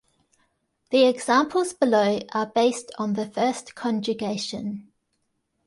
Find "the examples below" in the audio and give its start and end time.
0.89-2.21